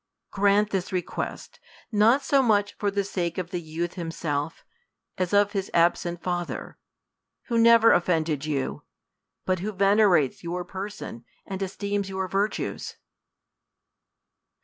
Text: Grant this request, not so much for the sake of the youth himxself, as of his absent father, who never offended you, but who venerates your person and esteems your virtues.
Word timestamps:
Grant 0.31 0.71
this 0.71 0.91
request, 0.91 1.59
not 1.91 2.23
so 2.23 2.41
much 2.41 2.73
for 2.73 2.89
the 2.89 3.03
sake 3.03 3.37
of 3.37 3.51
the 3.51 3.61
youth 3.61 3.93
himxself, 3.93 4.63
as 5.19 5.31
of 5.31 5.51
his 5.51 5.69
absent 5.75 6.23
father, 6.23 6.79
who 7.49 7.57
never 7.59 7.91
offended 7.93 8.43
you, 8.43 8.81
but 9.45 9.59
who 9.59 9.71
venerates 9.71 10.43
your 10.43 10.65
person 10.65 11.23
and 11.45 11.61
esteems 11.61 12.09
your 12.09 12.27
virtues. 12.27 12.95